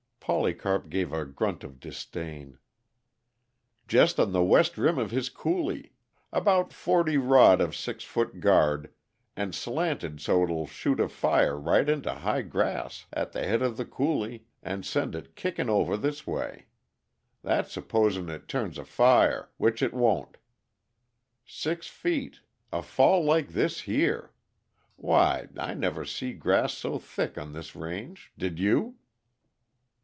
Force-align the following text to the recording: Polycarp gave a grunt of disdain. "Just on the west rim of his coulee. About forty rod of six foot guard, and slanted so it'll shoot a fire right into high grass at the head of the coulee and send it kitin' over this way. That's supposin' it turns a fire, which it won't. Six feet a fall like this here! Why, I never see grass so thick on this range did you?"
Polycarp 0.23 0.89
gave 0.89 1.11
a 1.11 1.25
grunt 1.25 1.61
of 1.61 1.79
disdain. 1.79 2.57
"Just 3.87 4.17
on 4.17 4.31
the 4.31 4.43
west 4.43 4.77
rim 4.77 4.97
of 4.97 5.11
his 5.11 5.27
coulee. 5.27 5.93
About 6.31 6.71
forty 6.71 7.17
rod 7.17 7.59
of 7.59 7.75
six 7.75 8.05
foot 8.05 8.39
guard, 8.39 8.93
and 9.35 9.53
slanted 9.53 10.21
so 10.21 10.43
it'll 10.43 10.67
shoot 10.67 11.01
a 11.01 11.09
fire 11.09 11.57
right 11.57 11.89
into 11.89 12.13
high 12.13 12.43
grass 12.43 13.07
at 13.11 13.33
the 13.33 13.45
head 13.45 13.61
of 13.61 13.75
the 13.75 13.83
coulee 13.83 14.45
and 14.63 14.85
send 14.85 15.15
it 15.15 15.35
kitin' 15.35 15.69
over 15.69 15.97
this 15.97 16.25
way. 16.25 16.67
That's 17.41 17.73
supposin' 17.73 18.29
it 18.29 18.47
turns 18.47 18.77
a 18.77 18.85
fire, 18.85 19.49
which 19.57 19.81
it 19.81 19.93
won't. 19.93 20.37
Six 21.45 21.87
feet 21.87 22.39
a 22.71 22.81
fall 22.81 23.25
like 23.25 23.49
this 23.49 23.81
here! 23.81 24.31
Why, 24.95 25.47
I 25.57 25.73
never 25.73 26.05
see 26.05 26.31
grass 26.31 26.73
so 26.73 26.99
thick 26.99 27.37
on 27.37 27.51
this 27.51 27.75
range 27.75 28.31
did 28.37 28.59
you?" 28.59 28.95